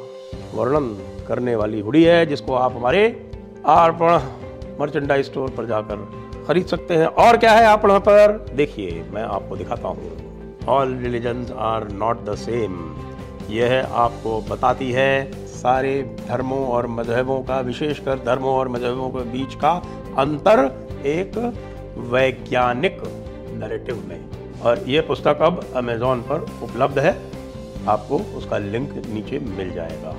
वर्णन 0.55 0.99
करने 1.29 1.57
वाली 1.57 1.81
हुडी 1.81 2.05
है, 2.05 2.27
जिसको 2.27 2.55
आप 2.55 2.77
हमारे 2.77 3.31
अर्पण 3.67 4.21
मर्चेंडाइज 4.81 5.27
स्टोर 5.27 5.51
पर 5.51 5.67
जाकर 5.67 5.97
खरीद 6.49 6.67
सकते 6.67 6.97
हैं। 6.97 7.07
और 7.07 7.37
क्या 7.37 7.53
है 7.53 7.67
आप 7.67 7.87
पर? 7.87 8.47
देखिए, 8.55 9.05
मैं 9.11 9.23
आपको 9.23 9.57
दिखाता 9.57 9.89
हूँ। 9.89 10.11
All 10.69 10.95
religion 10.95 11.47
are 11.59 11.93
not 11.93 12.25
the 12.25 12.35
same 12.35 12.95
यह 13.51 13.87
आपको 13.97 14.41
बताती 14.41 14.91
है 14.93 15.47
सारे 15.49 16.03
धर्मों 16.29 16.67
और 16.69 16.87
मजहबों 16.87 17.43
का, 17.43 17.61
विशेषकर 17.61 18.19
धर्मों 18.19 18.55
और 18.55 18.69
मजहबों 18.69 19.09
के 19.11 19.25
बीच 19.31 19.55
का 19.55 19.71
अंतर 20.19 20.61
एक 21.07 21.39
वैज्ञानिक 22.11 23.01
नरेटिव 23.55 24.05
में। 24.07 24.61
और 24.61 24.79
ये 24.79 25.01
पुस्तक 25.01 25.39
अब 25.43 25.65
अमेजोन 25.77 26.23
पर 26.23 26.47
उपलब्ध 26.63 26.99
है। 26.99 27.13
आपको 27.89 28.19
उसका 28.37 28.59
लिंक 28.59 28.93
नीचे 29.07 29.39
मिल 29.39 29.71
जाएगा। 29.71 30.15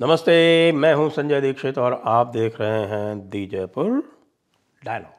नमस्ते, 0.00 0.72
मैं 0.72 0.94
हूँ 0.94 1.08
संजय 1.10 1.40
दीक्षित 1.40 1.78
और 1.78 2.02
आप 2.06 2.26
देख 2.26 2.60
रहे 2.60 2.82
हैं 2.86 3.28
the 3.28 3.46
Jaipur 3.46 4.02
dialogues 4.82 5.17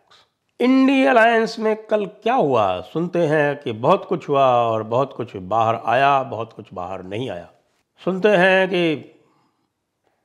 INDI 0.61 1.05
alliance 1.05 1.59
में 1.59 1.85
कल 1.85 2.05
क्या 2.05 2.33
हुआ? 2.33 2.81
सुनते 2.81 3.19
हैं 3.19 3.59
कि 3.59 3.71
बहुत 3.71 4.05
कुछ 4.05 4.29
हुआ 4.29 4.45
और 4.45 4.83
बहुत 4.83 5.13
कुछ 5.13 5.35
बाहर 5.35 5.75
आया, 5.75 6.23
बहुत 6.23 6.53
कुछ 6.53 6.65
बाहर 6.73 7.03
नहीं 7.03 7.29
आया। 7.29 7.51
सुनते 8.05 8.29
हैं 8.29 8.67
कि 8.69 9.15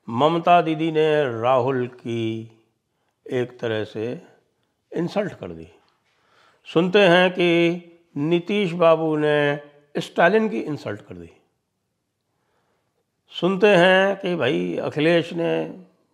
ममता 0.09 0.63
दीदी 0.63 0.93
ने 0.93 1.41
राहुल 1.41 1.87
की 1.87 2.51
एक 3.31 3.59
तरह 3.59 3.85
से 3.85 4.23
इंसल्ट 4.93 5.33
कर 5.33 5.49
दी। 5.49 5.69
सुनते 6.65 6.99
हैं 6.99 7.31
कि 7.31 7.81
नीतीश 8.17 8.73
बाबू 8.73 9.17
ने 9.17 9.61
स्टालिन 9.99 10.49
की 10.49 10.61
इंसल्ट 10.61 11.01
कर 11.01 11.15
दी। 11.15 11.31
सुनते 13.29 13.67
हैं 13.67 14.17
कि 14.17 14.37
भाई 14.37 14.77
अखिलेश 14.77 15.33
ने 15.33 15.63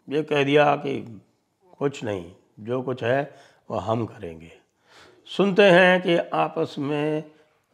ये 0.09 0.23
कह 0.23 0.45
दिया 0.45 0.77
कि 0.77 1.23
कुछ 1.79 2.05
नहीं, 2.05 2.33
जो 2.61 2.83
कुछ 2.83 3.05
है 3.05 3.50
वह 3.71 3.81
हम 3.81 4.05
करेंगे। 4.07 4.53
सुनते 5.27 5.63
हैं 5.63 6.01
कि 6.03 6.17
आपस 6.17 6.75
में 6.79 7.25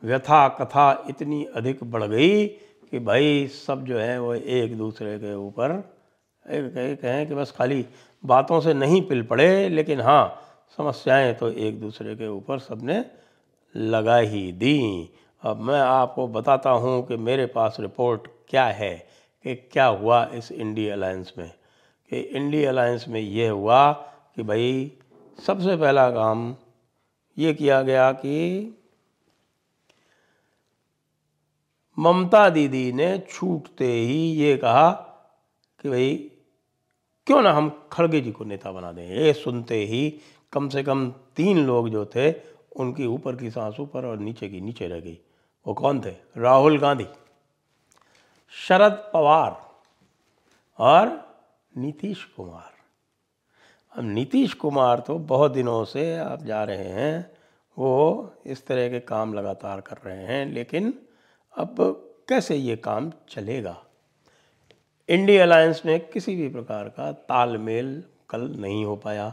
व्यथा 0.02 0.48
कथा 0.48 1.04
इतनी 1.10 1.44
अधिक 1.44 1.84
बढ़ 1.84 2.02
गई 2.02 2.46
कि 2.90 2.98
भाई 2.98 3.46
सब 3.46 3.84
जो 3.84 3.98
है 3.98 4.20
वो 4.20 4.34
एक 4.34 4.76
दूसरे 4.78 5.18
के 5.18 5.34
ऊपर 5.34 5.72
एक 6.46 7.00
कहें 7.02 7.26
कि 7.26 7.34
बस 7.34 7.50
खाली 7.50 7.86
बातों 8.24 8.60
से 8.60 8.74
नहीं 8.74 9.00
पिल 9.02 9.22
पड़े, 9.22 9.68
लेकिन 9.68 10.00
हाँ 10.00 10.42
समस्याएँ 10.76 11.34
तो 11.34 11.50
एक 11.50 11.80
दूसरे 11.80 12.14
के 12.14 12.28
ऊपर 12.28 12.58
सबने 12.58 13.04
लगा 13.76 14.16
ही 14.16 14.52
दी। 14.52 15.10
अब 15.42 15.60
मैं 15.60 15.80
आपको 15.80 16.28
बताता 16.28 16.70
हूँ 16.70 17.06
कि 17.06 17.16
मेरे 17.16 17.46
पास 17.46 17.76
रिपोर्ट 17.80 18.28
क्या 18.48 18.64
है 18.64 18.94
कि 19.44 19.54
क्या 19.54 19.86
हुआ 19.86 20.24
इस 20.34 20.52
इंडी 20.52 20.88
अलायंस 20.88 21.32
में। 21.38 21.50
कि 22.10 22.20
इंडी 22.20 22.64
अलायंस 22.64 23.04
में 23.08 23.20
ये 23.20 23.48
हुआ 23.48 23.92
कि 24.36 24.42
भाई 24.42 24.92
सबसे 25.38 25.76
पहला 25.76 26.10
काम 26.10 26.54
ये 27.38 27.52
किया 27.54 27.82
गया 27.82 28.12
कि 28.12 28.72
ममता 31.98 32.48
दीदी 32.48 32.92
ने 32.92 33.18
छूटते 33.30 33.92
ही 33.92 34.16
ये 34.32 34.56
कहा 34.56 34.90
कि 35.80 35.88
भाई, 35.90 36.16
क्यों 37.26 37.42
ना 37.42 37.52
हम 37.52 37.68
खड़गे 37.92 38.20
जी 38.20 38.32
को 38.32 38.44
नेता 38.44 38.72
बना 38.72 38.92
दें? 38.92 39.06
ये 39.06 39.32
सुनते 39.32 39.76
ही 39.84 40.20
कम 40.52 40.68
से 40.68 40.82
कम 40.82 41.10
तीन 41.36 41.64
लोग 41.66 41.88
जो 41.88 42.04
थे, 42.06 42.32
उनकी 42.76 43.06
ऊपर 43.06 43.36
की 43.36 43.50
सांस 43.50 43.80
ऊपर 43.80 44.06
और 44.06 44.18
नीचे 44.18 44.48
की 44.48 44.60
नीचे 44.60 44.88
रह 44.88 45.00
गई। 45.00 45.18
वो 45.66 45.74
कौन 45.74 46.00
थे? 46.00 46.14
राहुल 46.36 46.78
गांधी, 46.78 47.06
शरद 48.68 49.10
पवार 49.12 49.60
और 50.78 51.18
नीतीश 51.76 52.24
कुमार। 52.26 52.75
अब 53.96 54.04
नीतीश 54.04 54.54
कुमार 54.54 55.00
तो 55.00 55.18
बहुत 55.18 55.52
दिनों 55.52 55.84
से 55.84 56.16
आप 56.16 56.42
जा 56.42 56.64
रहे 56.64 56.88
हैं, 56.88 57.30
वो 57.78 58.32
इस 58.46 58.66
तरह 58.66 58.88
के 58.88 59.00
काम 59.00 59.34
लगातार 59.34 59.80
कर 59.80 59.96
रहे 60.06 60.24
हैं, 60.24 60.52
लेकिन 60.52 60.94
अब 61.56 61.76
कैसे 62.28 62.56
ये 62.56 62.76
काम 62.76 63.12
चलेगा? 63.28 63.76
इंडिया 65.08 65.42
अलायंस 65.42 65.82
में 65.86 66.08
किसी 66.08 66.36
भी 66.36 66.48
प्रकार 66.48 66.88
का 66.88 67.12
तालमेल 67.12 68.04
कल 68.30 68.40
नहीं 68.40 68.84
हो 68.84 68.96
पाया। 68.96 69.28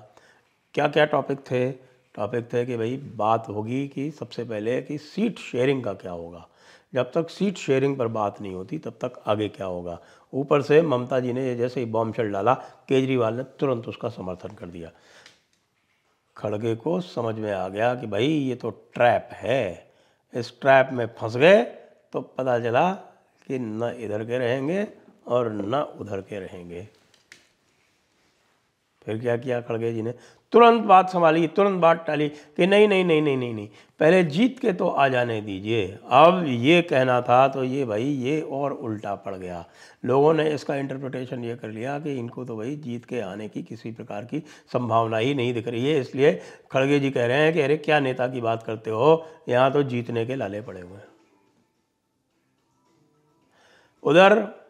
क्या 0.73 0.87
क्या 0.87 1.05
टॉपिक 1.05 1.39
थे? 1.39 1.71
टॉपिक 2.15 2.53
थे 2.53 2.65
कि 2.65 2.77
भाई 2.77 2.97
बात 2.97 3.49
होगी 3.49 3.87
कि 3.87 4.11
सबसे 4.11 4.43
पहले 4.43 4.81
कि 4.81 4.97
सीट 4.97 5.39
शेयरिंग 5.39 5.83
का 5.83 5.93
क्या 5.93 6.11
होगा? 6.11 6.47
जब 6.93 7.11
तक 7.11 7.29
सीट 7.29 7.57
शेयरिंग 7.57 7.97
पर 7.97 8.07
बात 8.07 8.41
नहीं 8.41 8.53
होती, 8.53 8.77
तब 8.77 8.91
तक 8.91 9.21
आगे 9.27 9.47
क्या 9.49 9.67
होगा? 9.67 9.99
ऊपर 10.33 10.61
से 10.61 10.81
ममता 10.81 11.19
जी 11.19 11.33
ने 11.33 11.55
जैसे 11.55 11.79
ही 11.79 11.85
बॉम्ब 11.85 12.15
शेल 12.15 12.31
डाला, 12.31 12.53
केजरीवाल 12.89 13.33
ने 13.33 13.43
तुरंत 13.43 13.87
उसका 13.87 14.09
समर्थन 14.09 14.49
कर 14.49 14.65
दिया। 14.65 14.91
खड़गे 16.37 16.75
को 16.75 17.01
समझ 17.01 17.35
में 17.35 17.51
आ 17.51 17.67
गया 17.67 17.95
कि 17.95 18.07
भाई, 18.07 18.27
ये 18.27 18.55
तो 18.55 18.69
ट्रैप 18.69 19.29
है। 19.31 19.93
इस 20.33 20.53
ट्रैप 20.61 20.89
में 20.93 21.05
फंस 21.17 21.37
गए 21.37 21.63
तो 22.13 22.21
पता 22.21 22.59
चला 22.59 22.91
कि 23.47 23.59
न 23.59 23.95
इधर 23.99 24.23
के 24.25 24.37
रहेंगे 24.37 24.87
और 25.27 25.51
न 25.51 25.75
उधर 25.75 26.21
के 26.21 26.39
रहेंगे। 26.39 26.87
फिर 29.05 29.17
क्या 29.19 29.35
किया? 29.37 29.59
खड़गे 29.61 29.91
जी 29.93 30.01
ने। 30.01 30.13
तुरंत 30.53 30.83
बात 30.83 31.09
संभाली, 31.09 31.47
तुरंत 31.47 31.81
बात 31.81 32.03
टाली 32.07 32.27
कि 32.29 32.67
नहीं 32.67 32.87
नहीं 32.87 33.05
नहीं 33.05 33.21
नहीं 33.21 33.37
नहीं 33.37 33.53
नहीं, 33.53 33.67
पहले 33.99 34.23
जीत 34.25 34.59
के 34.59 34.73
तो 34.73 34.87
आ 34.87 35.07
जाने 35.07 35.39
दीजिए। 35.41 35.85
अब 36.11 36.43
ये 36.47 36.81
कहना 36.81 37.19
था 37.21 37.47
तो 37.47 37.63
ये 37.63 37.85
भाई 37.85 38.03
ये 38.03 38.39
और 38.41 38.73
उल्टा 38.73 39.15
पड़ 39.15 39.33
गया। 39.35 39.63
लोगों 40.05 40.33
ने 40.33 40.49
इसका 40.49 40.75
इंटरप्रिटेशन 40.75 41.43
ये 41.43 41.55
कर 41.55 41.69
लिया 41.69 41.97
कि 41.99 42.13
इनको 42.13 42.45
तो 42.45 42.57
भाई 42.57 42.75
जीत 42.77 43.05
के 43.05 43.19
आने 43.21 43.47
की 43.49 43.63
किसी 43.63 43.91
प्रकार 43.91 44.25
की 44.25 44.43
संभावना 44.73 45.17
ही 45.17 45.33
नहीं 45.33 45.53
दिख 45.53 45.67
रही 45.67 45.85
है। 45.85 45.99
इसलिए 45.99 46.39
खड़गे 46.71 46.99
जी 46.99 47.11
कह 47.11 47.25
रहे 47.25 47.37
हैं 47.37 47.53
कि 47.53 47.61
अरे 47.61 47.77
क्या 47.79 47.99
नेता 47.99 48.27
की 48.27 48.41
बात 48.41 48.63
करते 48.63 48.89
हो? 48.89 49.25
यहाँ 49.49 49.71
तो 49.71 49.83
जीतने 49.85 50.25
के 50.25 50.35
लाले 50.35 50.61
पड़े 50.61 50.81
हुए 50.81 50.97
हैं। 50.97 51.07
उधर 54.03 54.62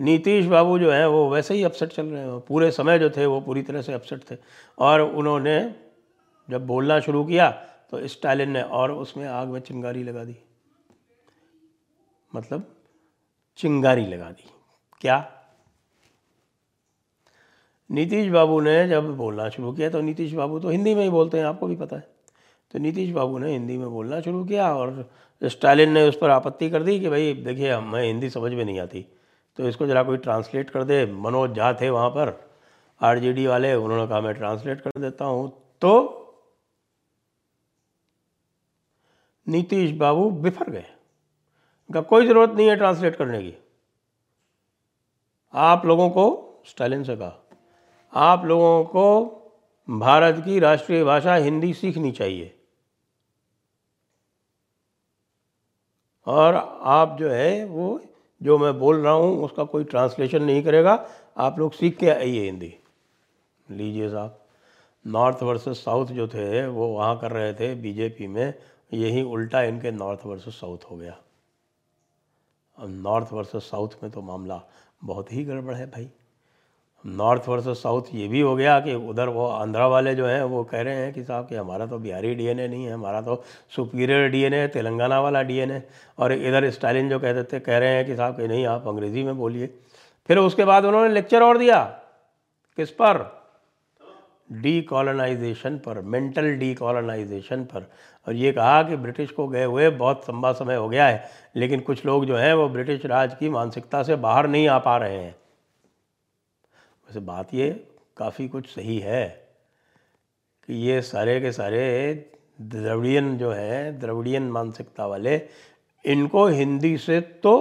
नीतीश 0.00 0.46
बाबू 0.46 0.78
जो 0.78 0.90
हैं, 0.92 1.06
वो 1.06 1.28
वैसे 1.30 1.54
ही 1.54 1.62
अपसेट 1.62 1.88
चल 1.88 2.06
रहे 2.06 2.20
हैं। 2.20 2.40
पूरे 2.40 2.70
समय 2.70 2.98
जो 2.98 3.10
थे, 3.10 3.26
वो 3.26 3.40
पूरी 3.40 3.62
तरह 3.62 3.82
से 3.82 3.92
अपसेट 3.92 4.30
थे। 4.30 4.36
और 4.78 5.00
उन्होंने 5.00 5.74
जब 6.50 6.66
बोलना 6.66 7.00
शुरू 7.00 7.24
किया 7.24 7.50
तो 7.90 8.06
स्टालिन 8.06 8.50
ने 8.50 8.62
और 8.62 8.92
उसमें 8.92 9.26
आग 9.26 9.48
में 9.48 9.60
चिंगारी 9.60 10.02
लगा 10.02 10.24
दी। 10.24 10.36
मतलब 12.34 12.74
चिंगारी 13.56 14.06
लगा 14.06 14.30
दी। 14.30 14.50
क्या? 15.00 15.32
नीतीश 17.90 18.28
बाबू 18.28 18.60
ने 18.60 18.88
जब 18.88 19.16
बोलना 19.16 19.48
शुरू 19.48 19.72
किया 19.72 19.90
तो 19.90 20.00
नीतीश 20.00 20.32
बाबू 20.32 20.58
तो 20.60 20.68
हिंदी 20.68 20.94
में 20.94 21.02
ही 21.02 21.10
बोलते 21.10 21.38
हैं, 21.38 21.44
आपको 21.44 21.66
भी 21.66 21.76
पता 21.76 21.96
है। 21.96 22.08
तो 22.72 22.78
नीतीश 22.78 23.10
बाबू 23.10 23.38
ने 23.38 23.52
हिंदी 23.52 23.78
में 23.78 23.90
बोलना 23.90 24.20
शुरू 24.20 24.44
किया 24.44 24.74
और 24.74 25.10
स्टालिन 25.42 25.92
ने 25.92 26.08
उस 26.08 26.18
पर 26.18 26.30
आपत्ति 26.30 26.70
कर 26.70 26.82
दी 26.82 27.00
कि 27.00 27.08
भाई, 27.08 27.32
देखिए 27.34 27.72
हमें 27.72 28.02
हिंदी 28.02 28.30
समझ 28.30 28.52
में 28.52 28.64
नहीं 28.64 28.80
आती। 28.80 29.06
तो 29.60 29.68
इसको 29.68 29.86
ज़रा 29.86 30.02
कोई 30.02 30.16
ट्रांसलेट 30.16 30.70
कर 30.70 30.84
दे, 30.84 31.06
मनोज 31.06 31.56
झा 31.56 31.72
थे 31.72 31.90
वहाँ 31.90 32.10
पर 32.10 32.50
आरजेडी 33.00 33.46
वाले, 33.46 33.74
उन्होंने 33.74 34.06
कहा, 34.06 34.20
मैं 34.20 34.34
ट्रांसलेट 34.34 34.80
कर 34.80 35.00
देता 35.00 35.24
हूँ। 35.24 35.76
तो 35.80 35.92
नीतीश 39.48 39.90
बाबू 39.90 40.30
बिफर 40.30 40.70
गए। 40.70 40.84
उनका 41.90 42.00
कोई 42.00 42.26
ज़रूरत 42.26 42.50
नहीं 42.50 42.68
है 42.68 42.76
ट्रांसलेट 42.76 43.16
करने 43.16 43.42
की। 43.42 43.54
आप 45.54 45.86
लोगों 45.86 46.10
को, 46.10 46.62
स्टालिन 46.66 47.04
से 47.04 47.16
कहा, 47.16 47.42
आप 48.12 48.44
लोगों 48.44 48.84
को 48.84 49.06
भारत 49.90 50.42
की 50.44 50.58
राष्ट्रीय 50.58 51.04
भाषा 51.04 51.34
हिंदी 51.34 51.74
सीखनी 51.74 52.12
चाहिए। 52.12 52.60
और 56.26 56.54
आप 56.82 57.16
जो 57.20 57.30
है, 57.30 57.64
वो 57.64 58.00
जो 58.42 58.58
मैं 58.58 58.78
बोल 58.78 58.96
रहा 58.96 59.12
हूँ, 59.12 59.44
उसका 59.44 59.64
कोई 59.64 59.84
ट्रांसलेशन 59.84 60.42
नहीं 60.42 60.62
करेगा। 60.62 61.08
आप 61.36 61.58
लोग 61.58 61.72
सीख 61.72 61.96
के 61.96 62.08
आइए 62.08 62.44
हिंदी। 62.44 62.74
लीजिए 63.70 64.08
साहब। 64.08 64.44
नॉर्थ 65.06 65.42
वर्सेस 65.42 65.84
साउथ 65.84 66.06
जो 66.06 66.28
थे, 66.28 66.66
वो 66.66 66.88
वहाँ 66.88 67.18
कर 67.18 67.30
रहे 67.30 67.54
थे 67.54 67.74
बीजेपी 67.74 68.26
में। 68.26 68.54
यही 68.94 69.22
उल्टा 69.22 69.62
इनके 69.62 69.90
नॉर्थ 69.90 70.26
वर्सेस 70.26 70.54
साउथ 70.54 70.78
हो 70.90 70.96
गया। 70.96 71.18
अब 72.78 72.88
नॉर्थ 72.88 73.32
वर्सेस 73.32 73.62
साउथ 73.62 73.88
में 74.02 74.12
तो 74.12 74.22
मामला 74.22 74.62
बहुत 75.04 75.32
ही 75.32 75.44
गड़बड़ 75.44 75.74
है 75.74 75.86
भाई। 75.86 76.10
नॉर्थ 77.06 77.48
वर्सेस 77.48 77.82
साउथ 77.82 78.02
ये 78.14 78.28
भी 78.28 78.40
हो 78.40 78.56
गया 78.56 78.80
कि 78.80 78.94
उधर 78.94 79.28
वो 79.28 79.46
आंध्रा 79.46 79.86
वाले 79.86 80.14
जो 80.14 80.26
हैं, 80.26 80.42
वो 80.42 80.64
कह 80.64 80.80
रहे 80.80 80.94
हैं 80.94 81.12
कि 81.12 81.24
साहब 81.24 81.46
कि 81.48 81.54
हमारा 81.54 81.86
तो 81.86 81.98
बिहारी 81.98 82.34
डीएनए 82.34 82.68
नहीं 82.68 82.84
है, 82.84 82.92
हमारा 82.92 83.20
तो 83.20 83.44
सुपीरियर 83.76 84.28
डीएनए 84.28 84.56
है, 84.56 84.68
तेलंगाना 84.68 85.20
वाला 85.20 85.42
डीएनए 85.42 85.82
और 86.18 86.32
इधर 86.32 86.70
स्टालिन 86.70 87.08
जो 87.08 87.20
कह 87.20 87.32
देते, 87.32 87.60
कह 87.60 87.78
रहे 87.78 87.88
हैं 87.88 88.06
कि 88.06 88.16
साहब 88.16 88.36
कि 88.36 88.48
नहीं, 88.48 88.66
आप 88.66 88.88
अंग्रेज़ी 88.88 89.22
में 89.22 89.38
बोलिए। 89.38 89.66
फिर 90.28 90.38
उसके 90.38 90.64
बाद 90.64 90.84
उन्होंने 90.84 91.14
लेक्चर 91.14 91.42
और 91.42 91.58
दिया। 91.58 91.84
किस 92.76 92.90
पर? 92.90 93.40
डी 94.52 94.82
कॉलोनाइजेशन 94.82 95.76
पर, 95.76 96.00
मेंटल 96.00 96.52
डी 96.52 96.74
कॉलोनाइजेशन 96.74 97.64
पर। 97.64 97.90
और 98.28 98.34
ये 98.34 98.52
कहा 98.52 98.82
कि 98.82 98.96
ब्रिटिश 98.96 99.30
को 99.30 99.48
गए 99.48 99.64
हुए 99.64 99.90
बहुत 99.90 100.22
लंबा 100.30 100.52
समय 100.52 100.74
हो 100.74 100.88
गया 100.88 101.06
है, 101.06 101.30
लेकिन 101.56 101.80
कुछ 101.80 102.06
लोग 102.06 102.24
जो 102.24 102.36
हैं, 102.36 102.54
वो 102.54 102.68
ब्रिटिश 102.68 103.06
राज 103.06 103.34
की 103.34 103.48
मानसिकता 103.48 104.02
से 104.02 104.16
बाहर 104.16 104.48
नहीं 104.48 104.68
आ 104.68 104.78
पा 104.78 104.96
रहे 104.96 105.18
हैं। 105.18 105.34
वैसे 107.10 107.20
बात 107.20 107.54
ये 107.54 107.68
काफ़ी 108.16 108.48
कुछ 108.48 108.66
सही 108.66 108.98
है 108.98 109.26
कि 110.66 110.74
ये 110.80 111.00
सारे 111.02 111.40
के 111.40 111.50
सारे 111.52 111.80
द्रविड़ियन 112.60 113.38
जो 113.38 113.50
हैं, 113.50 113.98
द्रविड़ियन 114.00 114.42
मानसिकता 114.42 115.06
वाले, 115.06 115.34
इनको 116.04 116.46
हिंदी 116.46 116.96
से 116.98 117.20
तो 117.20 117.54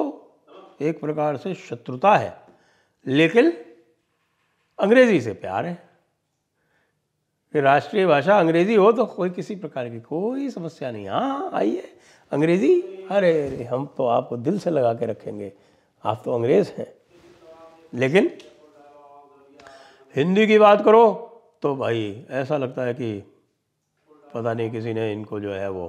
एक 0.82 1.00
प्रकार 1.02 1.38
से 1.38 1.54
शत्रुता 1.56 2.16
है, 2.16 2.34
लेकिन 3.06 3.52
अंग्रेज़ी 4.80 5.22
से 5.22 5.34
प्यार 5.34 5.66
है। 5.66 5.74
कि 7.54 7.62
राष्ट्रीय 7.62 8.06
भाषा 8.06 8.38
अंग्रेज़ी 8.40 8.76
हो 8.76 8.92
तो 8.92 9.06
कोई 9.06 9.30
किसी 9.30 9.56
प्रकार 9.56 9.90
की 9.90 10.00
कोई 10.02 10.50
समस्या 10.50 10.92
नहीं। 10.92 11.08
हाँ 11.08 11.50
आइए, 11.54 11.90
अंग्रेज़ी, 12.32 12.82
अरे 13.12 13.32
अरे, 13.48 13.64
हम 13.64 13.86
तो 13.98 14.06
आपको 14.08 14.38
दिल 14.38 14.60
से 14.60 14.70
लगा 14.70 14.94
के 14.94 15.06
रखेंगे। 15.06 15.52
आप 16.04 16.22
तो 16.26 16.36
अंग्रेज़ 16.36 16.72
हैं, 16.72 16.94
लेकिन 17.94 18.32
हिंदी 20.20 20.46
की 20.48 20.58
बात 20.60 20.84
करो 20.86 21.04
तो 21.62 21.76
भाई 21.76 22.00
ऐसा 22.30 22.58
लगता 22.58 22.84
है 22.84 22.94
कि 22.94 23.12
पता 24.34 24.54
नहीं 24.54 24.72
किसी 24.72 24.94
ने 24.94 25.12
इनको 25.14 25.40
जो 25.40 25.54
है 25.54 25.70
वो 25.70 25.86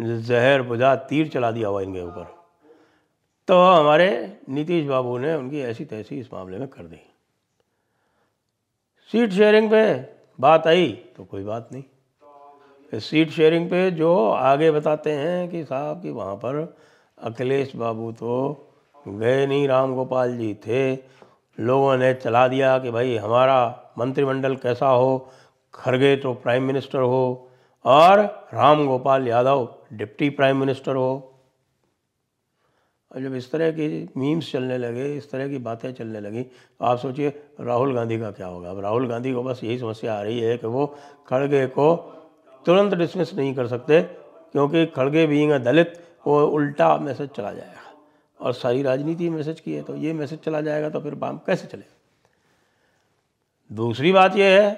जहर 0.00 0.62
बुझा 0.62 0.94
तीर 1.08 1.28
चला 1.28 1.50
दिया 1.50 1.68
हुआ 1.68 1.80
इनके 1.82 2.00
ऊपर। 2.00 2.24
तो 3.48 3.60
हमारे 3.62 4.08
नीतीश 4.48 4.86
बाबू 4.86 5.16
ने 5.18 5.34
उनकी 5.34 5.60
ऐसी 5.60 5.84
तैसी 5.84 6.18
इस 6.20 6.32
मामले 6.32 6.58
में 6.58 6.66
कर 6.68 6.82
दी। 6.82 7.00
सीट 9.10 9.32
शेयरिंग 9.32 9.70
पे 9.70 9.82
बात 10.38 10.66
आई 10.66 10.86
तो 11.16 11.24
कोई 11.24 11.44
बात 11.44 11.68
नहीं। 11.72 13.00
सीट 13.00 13.30
शेयरिंग 13.30 13.70
पे 13.70 13.90
जो 13.92 14.14
आगे 14.28 14.70
बताते 14.70 15.12
हैं 15.12 15.48
कि 15.50 15.64
साहब 15.64 16.02
कि 16.02 16.10
वहाँ 16.10 16.36
पर 16.36 16.62
अखिलेश 17.22 17.74
बाबू 17.76 18.12
तो 18.12 18.36
गए 19.08 19.46
नहीं 19.46 19.66
राम 19.68 19.94
गोपाल 19.94 20.36
जी 20.38 20.54
थे 20.66 20.84
लोगों 21.58 21.96
ने 21.96 22.12
चला 22.14 22.46
दिया 22.48 22.78
कि 22.78 22.90
भाई 22.90 23.16
हमारा 23.16 23.58
मंत्रिमंडल 23.98 24.54
कैसा 24.56 24.86
हो, 24.88 25.30
खरगे 25.74 26.14
तो 26.16 26.32
प्राइम 26.34 26.62
मिनिस्टर 26.62 26.98
हो, 27.00 27.50
और 27.84 28.20
Ram 28.54 28.86
Gopal 28.86 29.28
Yadav 29.28 29.68
deputy 29.92 30.28
prime 30.30 30.56
minister 30.56 30.96
हो। 30.96 31.30
और 33.10 33.22
जब 33.22 33.34
इस 33.34 33.50
तरह 33.50 33.70
की 33.70 34.08
मीम्स 34.16 34.50
चलने 34.52 34.78
लगे, 34.78 35.04
इस 35.16 35.30
तरह 35.30 35.48
की 35.48 35.58
बातें 35.58 35.92
चलने 35.94 36.20
लगी 36.20 36.42
तो 36.42 36.84
आप 36.84 36.98
सोचिए 36.98 37.28
राहुल 37.60 37.94
गांधी 37.94 38.18
का 38.18 38.30
क्या 38.30 38.46
होगा। 38.46 38.70
अब 38.70 38.80
राहुल 38.80 39.06
गांधी 39.08 39.32
को 39.32 39.42
बस 39.42 39.60
यही 39.64 39.78
समस्या 39.78 40.14
आ 40.14 40.22
रही 40.22 40.40
है 40.40 40.56
कि 40.58 40.66
वो 40.66 40.86
खड़गे 41.28 41.66
को 41.68 41.94
तुरंत 42.64 42.94
डिसमिस 42.94 43.34
नहीं 43.34 43.54
कर 43.54 43.66
सकते, 43.66 44.00
क्योंकि 44.00 44.86
खड़गे 44.88 45.26
बीइंग 45.26 45.52
अ 45.52 45.58
दलित, 45.60 45.92
वो 46.26 46.44
उल्टा 46.46 46.96
मैसेज 46.98 47.28
चला 47.28 47.52
जाएगा। 47.52 47.83
और 48.44 48.52
सारी 48.52 48.82
राजनीति 48.82 49.28
मैसेज 49.30 49.60
की 49.60 49.74
है 49.74 49.82
तो 49.82 49.94
ये 49.96 50.12
मैसेज 50.12 50.38
चला 50.38 50.60
जाएगा 50.60 50.88
तो 50.90 51.00
फिर 51.00 51.14
बाम 51.16 51.38
कैसे 51.46 51.66
चले? 51.66 51.84
दूसरी 53.70 54.12
बात 54.12 54.36
यह 54.36 54.60
है 54.62 54.72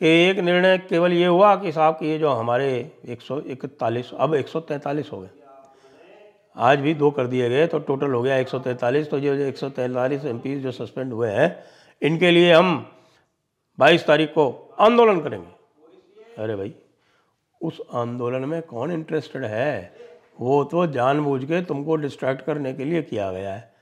कि 0.00 0.08
एक 0.20 0.38
निर्णय 0.38 0.78
केवल 0.78 1.12
ये 1.12 1.26
हुआ 1.26 1.54
कि 1.56 1.72
साहब 1.72 1.94
कि 1.94 2.06
ये 2.06 2.18
जो 2.18 2.28
हमारे 2.30 2.70
एक 3.04 3.22
सौ, 3.22 3.40
इकतालीस, 3.40 4.10
अब 4.14 4.34
एक 4.34 4.48
सौ 4.48 4.60
तैंतालीस 4.60 5.10
हो 5.12 5.20
गए। 5.20 5.28
आज 6.56 6.80
भी 6.80 6.94
दो 6.94 7.10
कर 7.10 7.26
दिए 7.26 7.48
गए 7.50 7.66
तो 7.66 7.78
टोटल 7.78 8.12
हो 8.12 8.22
गया 8.22 8.36
एक 8.36 8.48
सौ 8.48 8.58
तैंतालीस 8.58 9.10
तो 9.10 9.18
ये 9.18 9.48
एक 9.48 9.56
सौ 9.56 9.68
तैंतालीस 9.70 10.24
एम 10.24 10.40
जो 10.60 10.72
सस्पेंड 10.72 11.12
हुए 11.12 11.30
हैं, 11.30 11.64
इनके 12.02 12.30
लिए 12.30 12.52
हम 12.52 12.92
बाईस 13.78 14.06
तारीख 14.06 14.30
को 14.30 14.50
आंदोलन 14.80 15.20
करेंगे। 15.20 16.42
अरे 16.42 16.56
भाई, 16.56 16.74
उस 17.60 17.80
आंदोलन 17.94 18.44
में 18.44 18.60
कौन 18.62 18.92
इंटरेस्टेड 18.92 19.44
है? 19.44 19.94
वो 20.40 20.62
तो 20.64 20.86
जानबूझ 20.86 21.44
के 21.44 21.60
तुमको 21.62 21.96
डिस्ट्रैक्ट 21.96 22.44
करने 22.44 22.72
के 22.72 22.84
लिए 22.84 23.02
किया 23.02 23.30
गया 23.32 23.54
है। 23.54 23.72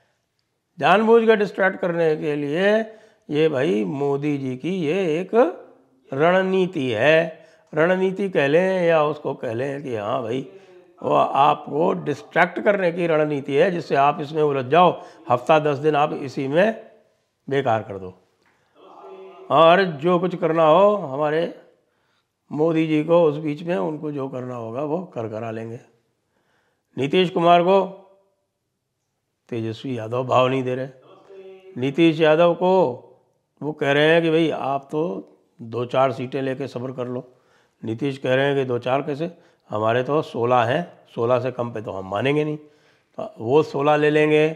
जानबूझ 0.78 1.22
के 1.26 1.36
डिस्ट्रैक्ट 1.36 1.80
करने 1.80 2.14
के 2.16 2.34
लिए 2.36 2.78
ये 3.28 3.48
भाई 3.48 3.84
मोदी 3.84 4.36
जी 4.38 4.56
की 4.56 4.70
ये 4.76 5.20
एक 5.20 5.34
रणनीति 6.12 6.88
है। 6.90 7.46
रणनीति 7.72 8.28
कह 8.28 8.46
लें 8.46 8.86
या 8.86 9.02
उसको 9.04 9.34
कह 9.34 9.52
लें 9.52 9.82
कि 9.82 9.94
हाँ 9.96 10.22
भाई, 10.22 10.46
वो 11.02 11.14
आपको 11.14 11.92
डिस्ट्रैक्ट 12.04 12.60
करने 12.60 12.90
की 12.92 13.06
रणनीति 13.06 13.54
है 13.54 13.70
जिससे 13.70 13.94
आप 13.94 14.20
इसमें 14.20 14.42
उलझ 14.42 14.64
जाओ। 14.66 14.90
हफ़्ता 15.30 15.58
दस 15.58 15.78
दिन 15.78 15.96
आप 15.96 16.12
इसी 16.12 16.46
में 16.48 16.80
बेकार 17.48 17.82
कर 17.82 17.98
दो। 17.98 18.14
और 19.50 19.82
जो 19.82 20.18
कुछ 20.18 20.34
करना 20.34 20.64
हो, 20.64 20.94
हमारे 20.94 21.54
मोदी 22.50 22.86
जी 22.86 23.02
को 23.04 23.22
उस 23.24 23.36
बीच 23.36 23.62
में 23.62 23.76
उनको 23.76 24.12
जो 24.12 24.28
करना 24.28 24.54
होगा, 24.54 24.82
वो 24.82 25.02
कर 25.04 25.28
करा 25.28 25.50
लेंगे। 25.50 25.80
नीतीश 26.98 27.30
कुमार 27.30 27.62
को 27.62 27.80
तेजस्वी 29.48 29.98
यादव 29.98 30.24
भाव 30.24 30.48
नहीं 30.48 30.62
दे 30.62 30.74
रहे। 30.74 31.80
नीतीश 31.80 32.20
यादव 32.20 32.54
को 32.54 32.70
वो 33.60 33.72
कह 33.72 33.92
रहे 33.92 34.06
हैं 34.06 34.22
कि 34.22 34.30
भाई 34.30 34.48
आप 34.50 34.88
तो 34.92 35.02
दो 35.60 35.84
चार 35.84 36.12
सीटें 36.12 36.42
लेके 36.42 36.68
सब्र 36.68 36.92
कर 36.92 37.06
लो। 37.06 37.22
नीतीश 37.82 38.18
कह 38.18 38.34
रहे 38.34 38.46
हैं 38.46 38.56
कि 38.56 38.64
दो 38.64 38.78
चार 38.78 39.02
कैसे? 39.02 39.30
हमारे 39.70 40.02
तो 40.02 40.20
सोलह 40.22 40.62
हैं, 40.62 40.82
सोलह 41.14 41.40
से 41.40 41.50
कम 41.50 41.70
पे 41.72 41.82
तो 41.82 41.92
हम 41.92 42.10
मानेंगे 42.10 42.44
नहीं। 42.44 42.56
तो 42.56 43.34
वो 43.38 43.62
सोलह 43.62 43.96
ले 43.96 44.10
लेंगे, 44.10 44.48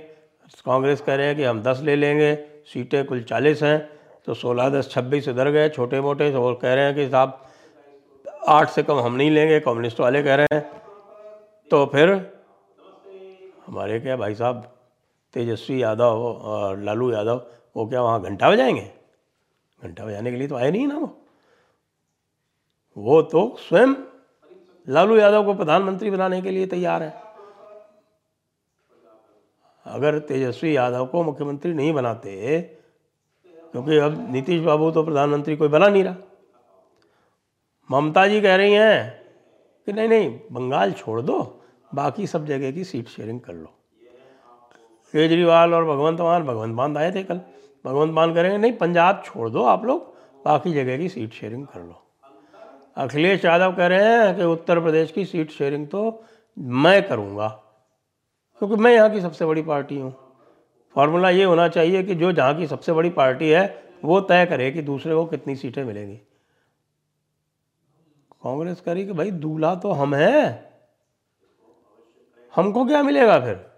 कांग्रेस 0.66 1.00
कह 1.00 1.14
रहे 1.14 1.26
हैं 1.26 1.36
कि 1.36 1.44
हम 1.44 1.62
दस 1.62 1.80
ले 1.82 1.96
लेंगे, 1.96 2.34
सीटें 2.66 3.04
कुल 3.04 3.22
चालीस 3.22 3.62
हैं 3.62 3.78
तो 4.26 4.34
सोलह, 4.34 4.68
दस, 4.68 4.90
छब्बीस 4.90 5.28
इधर 5.28 5.50
गए 5.50 5.68
छोटे 5.68 6.00
मोटे 6.00 6.32
तो 6.32 6.40
वो 6.40 6.54
कह 6.54 6.74
रहे 6.74 6.84
हैं 6.84 6.94
कि 6.94 7.08
साहब 7.08 7.42
आठ 8.48 8.70
से 8.70 8.82
कम 8.82 8.98
हम 8.98 9.14
नहीं 9.14 9.30
लेंगे, 9.30 9.60
कम्युनिस्ट 9.60 10.00
वाले 10.00 10.22
कह 10.22 10.34
रहे 10.34 10.54
हैं। 10.54 10.70
तो 11.70 11.86
फिर 11.86 12.31
हमारे 13.66 14.00
क्या 14.00 14.16
भाई 14.16 14.34
साहब 14.34 14.78
तेजस्वी 15.32 15.82
यादव 15.82 16.22
और 16.42 16.78
लालू 16.78 17.12
यादव, 17.12 17.46
वो 17.76 17.86
क्या 17.86 18.02
वहाँ 18.02 18.22
घंटा 18.22 18.50
बजाएँगे? 18.50 18.90
घंटा 19.82 20.04
बजाने 20.04 20.30
के 20.30 20.36
लिए 20.36 20.48
तो 20.48 20.56
आए 20.56 20.70
नहीं 20.70 20.86
ना 20.86 20.98
वो? 20.98 21.18
वो 22.96 23.22
तो 23.22 23.56
स्वयं 23.58 23.94
लालू 24.88 25.16
यादव 25.16 25.44
को 25.44 25.54
प्रधानमंत्री 25.54 26.10
बनाने 26.10 26.42
के 26.42 26.50
लिए 26.50 26.66
तैयार 26.66 27.02
है। 27.02 27.22
अगर 29.86 30.18
तेजस्वी 30.18 30.76
यादव 30.76 31.06
को 31.06 31.22
मुख्यमंत्री 31.22 31.74
नहीं 31.74 31.92
बनाते, 31.92 32.60
क्योंकि 33.46 33.98
अब 33.98 34.32
नीतीश 34.32 34.62
बाबू 34.62 34.90
तो 34.90 35.02
प्रधानमंत्री 35.02 35.56
कोई 35.56 35.68
बना 35.68 35.88
नहीं 35.88 36.04
रहा। 36.04 36.16
ममता 37.90 38.26
जी 38.26 38.40
कह 38.40 38.56
रही 38.56 38.72
हैं 38.72 39.24
कि 39.86 39.92
नहीं 39.92 40.08
नहीं, 40.08 40.40
बंगाल 40.52 40.92
छोड़ 40.92 41.20
दो। 41.22 41.61
बाकी 41.92 42.26
सब 42.26 42.46
जगह 42.46 42.70
की 42.72 42.84
सीट 42.84 43.08
शेयरिंग 43.08 43.40
कर 43.40 43.54
लो। 43.54 43.66
केजरीवाल 45.14 45.74
और 45.74 45.84
भगवंत 45.84 46.20
मान 46.20 46.42
भगवंत 46.42 46.74
मान 46.74 46.96
आए 46.96 47.10
थे 47.12 47.22
कल। 47.22 47.40
भगवंत 47.84 48.12
मान 48.12 48.34
करेंगे, 48.34 48.58
नहीं, 48.58 48.72
पंजाब 48.72 49.22
छोड़ 49.24 49.48
दो 49.50 49.62
आप 49.64 49.84
लोग, 49.84 50.14
बाकी 50.44 50.72
जगह 50.72 50.98
की 50.98 51.08
सीट 51.08 51.32
शेयरिंग 51.32 51.66
कर 51.66 51.80
लो। 51.80 51.98
अखिलेश 52.96 53.44
यादव 53.44 53.72
कह 53.72 53.86
रहे 53.86 54.04
हैं 54.06 54.36
कि 54.36 54.44
उत्तर 54.44 54.80
प्रदेश 54.80 55.12
की 55.12 55.24
सीट 55.24 55.50
शेयरिंग 55.50 55.86
तो 55.86 56.22
मैं 56.56 57.02
करूँगा, 57.08 57.48
क्योंकि 58.62 58.76
मैं 58.76 58.92
यहाँ 58.94 59.10
की 59.10 59.20
सबसे 59.20 59.46
बड़ी 59.46 59.62
पार्टी 59.62 59.98
हूँ। 59.98 60.12
फार्मूला 60.94 61.30
ये 61.30 61.44
होना 61.44 61.68
चाहिए 61.68 62.02
कि 62.02 62.14
जो 62.14 62.32
जहाँ 62.32 62.56
की 62.56 62.66
सबसे 62.66 62.92
बड़ी 62.92 63.10
पार्टी 63.10 63.48
है, 63.48 63.82
वो 64.04 64.20
तय 64.20 64.46
करे 64.46 64.70
कि 64.70 64.82
दूसरे 64.82 65.14
को 65.14 65.24
कितनी 65.26 65.56
सीटें 65.56 65.84
मिलेंगी। 65.84 66.16
कांग्रेस 68.42 68.80
करी 68.80 69.04
कि, 69.06 69.12
भाई 69.12 69.30
दूल्हा 69.30 69.74
तो 69.74 69.92
हम 69.92 70.14
हैं। 70.14 70.71
हमको 72.56 72.84
क्या 72.84 73.02
मिलेगा 73.02 73.40
फिर? 73.40 73.70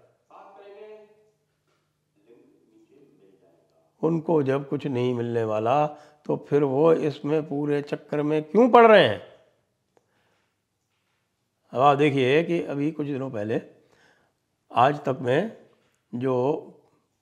उनको 4.03 4.43
जब 4.43 4.69
कुछ 4.69 4.87
नहीं 4.87 5.13
मिलने 5.13 5.43
वाला 5.43 5.87
तो 6.25 6.45
फिर 6.49 6.63
वो 6.63 6.93
इसमें 6.93 7.47
पूरे 7.47 7.81
चक्कर 7.81 8.21
में 8.21 8.43
क्यों 8.43 8.69
पड़ 8.69 8.87
रहे 8.87 9.07
हैं? 9.07 9.21
अब 11.71 11.81
आप 11.81 11.97
देखिए 11.97 12.43
कि 12.43 12.61
अभी 12.63 12.91
कुछ 12.91 13.07
दिनों 13.07 13.31
पहले, 13.31 13.61
आज 14.71 14.99
तक 14.99 15.17
में 15.21 15.57
जो 16.15 16.53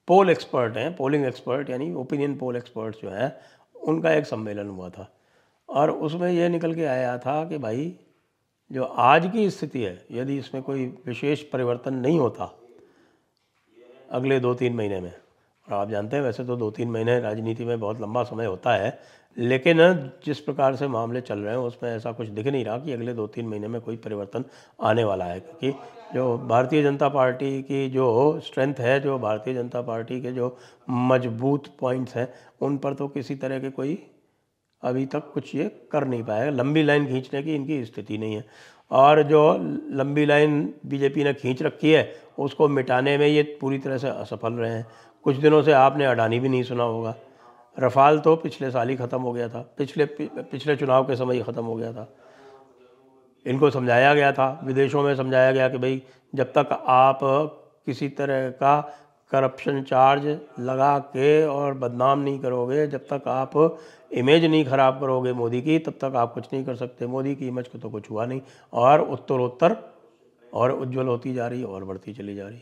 पोल 0.07 0.29
एक्सपर्ट 0.29 0.77
हैं, 0.77 0.95
पोलिंग 0.95 1.25
एक्सपर्ट, 1.25 1.69
यानी 1.69 1.93
ओपिनियन 1.93 2.37
पोल 2.37 2.55
एक्सपर्ट 2.55 3.01
जो 3.01 3.09
हैं, 3.09 3.37
उनका 3.81 4.11
एक 4.11 4.25
सम्मेलन 4.25 4.69
हुआ 4.69 4.89
था। 4.89 5.15
और 5.69 5.91
उसमें 5.91 6.31
यह 6.31 6.49
निकल 6.49 6.75
के 6.75 6.85
आया 6.85 7.17
था 7.17 7.45
कि 7.49 7.57
भाई 7.57 7.99
जो 8.71 8.83
आज 8.83 9.29
की 9.31 9.49
स्थिति 9.49 9.81
है, 9.81 10.05
यदि 10.11 10.37
इसमें 10.37 10.61
कोई 10.63 10.85
विशेष 11.05 11.41
परिवर्तन 11.43 11.93
नहीं 11.95 12.19
होता 12.19 12.53
अगले 14.11 14.39
दो 14.39 14.53
तीन 14.53 14.75
महीने 14.75 14.99
में, 15.01 15.11
और 15.67 15.73
आप 15.73 15.89
जानते 15.89 16.15
हैं 16.15 16.23
वैसे 16.23 16.43
तो 16.45 16.55
दो 16.55 16.69
तीन 16.71 16.89
महीने 16.91 17.19
राजनीति 17.19 17.65
में 17.65 17.79
बहुत 17.79 18.01
लंबा 18.01 18.23
समय 18.23 18.45
होता 18.45 18.73
है, 18.75 18.97
लेकिन 19.37 19.77
जिस 20.25 20.39
प्रकार 20.39 20.75
से 20.75 20.87
मामले 20.87 21.21
चल 21.21 21.39
रहे 21.39 21.53
हैं, 21.53 21.61
उसमें 21.61 21.89
ऐसा 21.89 22.11
कुछ 22.11 22.27
दिख 22.29 22.47
नहीं 22.47 22.65
रहा 22.65 22.77
कि 22.77 22.91
अगले 22.93 23.13
दो 23.13 23.27
तीन 23.27 23.47
महीने 23.47 23.67
में 23.67 23.79
कोई 23.81 23.97
परिवर्तन 23.97 24.45
आने 24.79 25.03
वाला 25.03 25.25
है, 25.25 25.39
क्योंकि 25.39 25.71
जो 26.13 26.37
भारतीय 26.39 26.83
जनता 26.83 27.09
पार्टी 27.09 27.61
की 27.61 27.89
जो 27.89 28.39
स्ट्रेंथ 28.45 28.79
है, 28.79 28.99
जो 28.99 29.17
भारतीय 29.19 29.53
जनता 29.53 29.81
पार्टी 29.81 30.21
के 30.21 30.31
जो 30.31 30.57
मज़बूत 30.89 31.67
पॉइंट्स 31.79 32.15
हैं, 32.15 32.27
उन 32.61 32.77
पर 32.77 32.93
तो 32.93 33.07
किसी 33.07 33.35
तरह 33.35 33.59
के 33.59 33.69
कोई 33.69 33.97
अभी 34.83 35.05
तक 35.05 35.31
कुछ 35.33 35.55
ये 35.55 35.63
कर 35.91 36.05
नहीं 36.05 36.23
पाएगा 36.23 36.51
लंबी 36.51 36.83
लाइन 36.83 37.05
खींचने 37.07 37.43
की 37.43 37.55
इनकी 37.55 37.83
स्थिति 37.85 38.17
नहीं 38.17 38.35
है। 38.35 38.45
और 38.91 39.21
जो 39.23 39.57
लंबी 39.91 40.25
लाइन 40.25 40.73
बीजेपी 40.85 41.23
ने 41.23 41.33
खींच 41.33 41.61
रखी 41.63 41.91
है, 41.91 42.15
उसको 42.39 42.67
मिटाने 42.67 43.17
में 43.17 43.27
ये 43.27 43.43
पूरी 43.61 43.79
तरह 43.79 43.97
से 43.97 44.07
असफल 44.07 44.53
रहे 44.53 44.71
हैं। 44.71 44.85
कुछ 45.23 45.35
दिनों 45.35 45.61
से 45.63 45.71
आपने 45.71 46.05
अडानी 46.05 46.39
भी 46.39 46.49
नहीं 46.49 46.63
सुना 46.63 46.83
होगा। 46.83 47.15
रफाल 47.79 48.19
तो 48.19 48.35
पिछले 48.35 48.71
साल 48.71 48.89
ही 48.89 48.95
ख़त्म 48.95 49.21
हो 49.21 49.33
गया 49.33 49.49
था। 49.49 49.61
पिछले 49.77 50.05
पिछले 50.05 50.75
चुनाव 50.75 51.03
के 51.03 51.15
समय 51.15 51.35
ही 51.35 51.41
ख़त्म 51.41 51.63
हो 51.63 51.75
गया 51.75 51.93
था। 51.93 52.07
इनको 53.45 53.69
समझाया 53.69 54.13
गया 54.13 54.31
था, 54.31 54.61
विदेशों 54.63 55.03
में 55.03 55.15
समझाया 55.15 55.51
गया 55.51 55.69
कि 55.69 55.77
भाई, 55.77 56.01
जब 56.35 56.51
तक 56.57 56.83
आप 56.87 57.19
किसी 57.85 58.09
तरह 58.09 58.49
का 58.49 58.97
करप्शन 59.33 59.81
चार्ज 59.83 60.25
लगा 60.61 60.97
के 61.09 61.45
और 61.47 61.73
बदनाम 61.75 62.19
नहीं 62.19 62.39
करोगे। 62.39 62.85
जब 62.87 63.05
तक 63.07 63.27
आप 63.27 63.77
इमेज 64.11 64.45
नहीं 64.45 64.65
ख़राब 64.65 64.99
करोगे 64.99 65.33
मोदी 65.33 65.61
की, 65.61 65.77
तब 65.79 65.93
तक 66.01 66.15
आप 66.15 66.33
कुछ 66.33 66.47
नहीं 66.53 66.63
कर 66.65 66.75
सकते। 66.75 67.07
मोदी 67.07 67.35
की 67.35 67.47
इमेज 67.47 67.67
को 67.67 67.79
तो 67.79 67.89
कुछ 67.89 68.09
हुआ 68.11 68.25
नहीं। 68.25 68.41
और 68.73 69.01
उत्तरोत्तर 69.01 69.75
और 70.53 70.71
उज्जवल 70.71 71.07
होती 71.07 71.33
जा 71.33 71.47
रही, 71.47 71.63
और 71.63 71.83
बढ़ती 71.83 72.13
चली 72.13 72.35
जा 72.35 72.47
रही। 72.47 72.61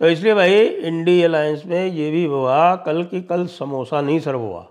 तो 0.00 0.08
इसलिए 0.08 0.34
भाई 0.34 0.60
इंडी 0.60 1.22
अलायंस 1.22 1.62
में 1.66 1.86
ये 1.86 2.10
भी 2.10 2.24
हुआ, 2.24 2.74
कल 2.76 3.02
की 3.04 3.20
कल 3.22 3.46
समोसा 3.48 4.00
नहीं 4.00 4.20
सर्व 4.20 4.40
हुआ। 4.40 4.66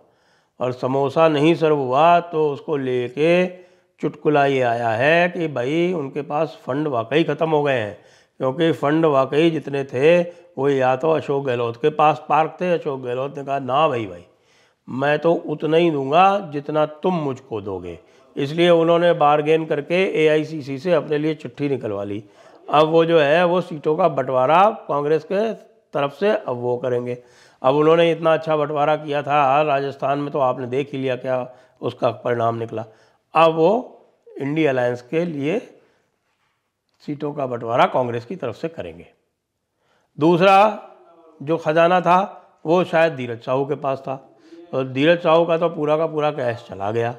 और 0.59 0.71
समोसा 0.73 1.27
नहीं 1.29 1.53
सर्व 1.55 1.77
हुआ 1.77 2.19
तो 2.21 2.49
उसको 2.49 2.77
लेके 2.77 3.45
चुटकुला 4.01 4.45
ये 4.45 4.61
आया 4.61 4.89
है 4.89 5.29
कि 5.29 5.47
भाई, 5.47 5.93
उनके 5.93 6.21
पास 6.21 6.57
फंड 6.63 6.87
वाकई 6.87 7.23
ख़त्म 7.23 7.49
हो 7.49 7.63
गए 7.63 7.79
हैं। 7.79 7.97
क्योंकि 8.41 8.71
फंड 8.71 9.05
वाकई 9.05 9.49
जितने 9.49 9.83
थे, 9.83 10.21
वो 10.57 10.69
या 10.69 10.95
तो 10.95 11.11
अशोक 11.11 11.43
गहलोत 11.45 11.75
के 11.75 11.89
पास 11.89 12.23
पार्क 12.29 12.57
थे। 12.61 12.71
अशोक 12.73 13.01
गहलोत 13.01 13.37
ने 13.37 13.43
कहा, 13.43 13.59
ना 13.59 13.87
भाई 13.87 14.05
भाई, 14.05 14.23
मैं 14.89 15.19
तो 15.19 15.33
उतना 15.33 15.77
ही 15.77 15.91
दूँगा 15.91 16.23
जितना 16.53 16.85
तुम 16.85 17.13
मुझको 17.13 17.61
दोगे। 17.61 17.97
इसलिए 18.35 18.69
उन्होंने 18.69 19.11
बारगेन 19.13 19.65
करके 19.65 20.23
एआईसीसी 20.23 20.77
से 20.77 20.93
अपने 20.93 21.17
लिए 21.17 21.33
चिट्ठी 21.33 21.69
निकलवा 21.69 22.03
ली। 22.03 22.23
अब 22.69 22.87
वो 22.87 23.05
जो 23.05 23.19
है, 23.19 23.45
वो 23.45 23.61
सीटों 23.61 23.95
का 23.97 24.07
बंटवारा 24.07 24.63
कांग्रेस 24.87 25.23
के 25.23 25.53
तरफ़ 25.93 26.13
से 26.13 26.29
अब 26.29 26.55
वो 26.55 26.77
करेंगे। 26.77 27.17
अब 27.61 27.75
उन्होंने 27.75 28.11
इतना 28.11 28.33
अच्छा 28.33 28.55
बंटवारा 28.57 28.95
किया 28.95 29.21
था, 29.23 29.61
राजस्थान 29.61 30.19
में 30.19 30.31
तो 30.31 30.39
आपने 30.39 30.67
देख 30.67 30.89
ही 30.93 30.99
लिया 30.99 31.15
क्या 31.15 31.53
उसका 31.81 32.11
परिणाम 32.25 32.55
निकला। 32.55 32.85
अब 33.33 33.53
वो 33.53 33.71
इंडी 34.41 34.65
अलायंस 34.65 35.01
के 35.01 35.25
लिए 35.25 35.61
सीटों 37.05 37.33
का 37.33 37.45
बंटवारा 37.45 37.85
कांग्रेस 37.85 38.25
की 38.25 38.35
तरफ़ 38.35 38.55
से 38.55 38.67
करेंगे। 38.67 39.07
दूसरा 40.19 40.57
जो 41.43 41.57
खजाना 41.57 42.01
था, 42.01 42.19
वो 42.65 42.83
शायद 42.83 43.15
धीरज 43.15 43.41
साहू 43.41 43.65
के 43.65 43.75
पास 43.75 43.99
था। 43.99 44.35
और 44.73 44.87
धीरज 44.87 45.23
साहू 45.23 45.45
का 45.45 45.57
तो 45.57 45.69
पूरा 45.69 45.97
का 45.97 46.05
पूरा 46.07 46.31
कैश 46.31 46.65
चला 46.69 46.91
गया। 46.91 47.15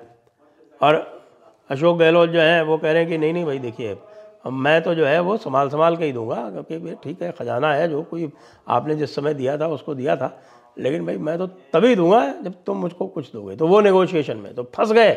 और 0.83 1.23
अशोक 1.71 1.99
गहलोत 1.99 2.31
जो 2.31 2.41
है, 2.41 2.62
वो 2.65 2.79
कह 2.79 2.93
रहे 2.93 3.03
हैं 3.03 3.11
कि 3.11 3.19
नहीं 3.19 3.33
नहीं 3.33 3.45
भाई, 3.45 3.59
देखिए 3.59 3.99
मैं 4.47 4.83
तो 4.83 4.95
जो 4.95 5.07
है, 5.07 5.21
वो 5.21 5.37
संभाल 5.37 5.69
संभाल 5.69 5.97
के 5.97 6.05
ही 6.05 6.12
दूँगा, 6.12 6.51
क्योंकि 6.51 6.79
भाई 6.79 6.95
ठीक 7.05 7.23
है, 7.23 7.33
ख़जाना 7.33 7.73
है, 7.75 7.89
जो 7.89 8.03
कोई 8.03 8.33
आपने 8.69 8.95
जिस 8.95 9.15
समय 9.15 9.35
दिया 9.35 9.59
था, 9.59 9.67
उसको 9.67 9.95
दिया 9.95 10.17
था। 10.17 10.39
लेकिन 10.79 11.07
भाई 11.07 11.17
मैं 11.17 11.39
तो 11.39 11.47
तभी 11.47 11.97
दूँगा 11.97 12.27
जब 12.43 12.55
तुम 12.67 12.77
मुझको 12.77 13.07
कुछ 13.07 13.33
दोगे। 13.33 13.57
तो 13.57 13.67
वो 13.67 13.81
नेगोशिएशन 13.81 14.37
में 14.37 14.55
तो 14.55 14.62
फंस 14.75 14.93
गए। 14.93 15.12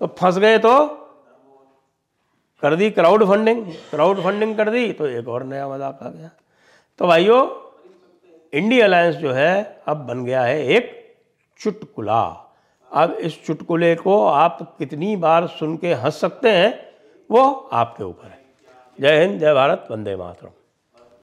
तो 0.00 0.06
फंस 0.06 0.38
गए 0.38 0.58
तो 0.58 0.99
कर 2.62 2.74
दी 2.76 2.90
क्राउड 2.90 3.24
फंडिंग 3.24 3.64
क्राउड 3.90 4.22
फंडिंग 4.22 4.56
कर 4.56 4.70
दी 4.70 4.92
तो 4.92 5.06
एक 5.08 5.28
और 5.28 5.44
नया 5.44 5.68
मज़ाक 5.68 5.98
आ 6.02 6.08
गया। 6.08 6.30
तो 6.98 7.06
भाइयों 7.06 7.40
इंडिया 8.52 8.84
अलायंस 8.84 9.16
जो 9.16 9.32
है, 9.32 9.82
अब 9.88 9.96
बन 10.06 10.24
गया 10.24 10.42
है 10.42 10.66
एक 10.66 10.96
चुटकुला। 11.60 12.22
अब 12.90 13.12
इस 13.20 13.44
चुटकुले 13.46 13.94
को 13.94 14.24
आप 14.26 14.58
कितनी 14.78 15.16
बार 15.16 15.46
सुन 15.48 15.76
के 15.76 15.92
हंस 15.94 16.20
सकते 16.20 16.50
हैं, 16.50 16.72
वो 17.30 17.42
आपके 17.72 18.04
ऊपर 18.04 18.26
है। 18.26 18.38
जय 18.98 19.20
हिंद, 19.20 19.38
जय 19.40 19.54
भारत, 19.54 19.86
वंदे 19.90 20.16
मातरम। 20.16 20.50